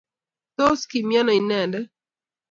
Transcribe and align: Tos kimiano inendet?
Tos 0.57 0.79
kimiano 0.89 1.31
inendet? 1.39 1.83